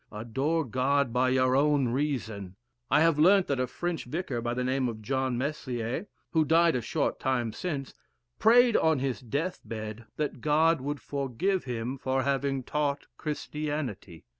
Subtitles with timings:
[0.11, 2.55] adore God by your own reason....
[2.89, 6.75] I have learnt that a French Vicar, of the name of John Meslier, who died
[6.75, 7.93] a short time since,
[8.39, 14.25] prayed on his death bed that God would forgive him for having taught Christianity.